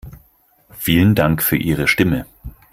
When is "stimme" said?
1.87-2.25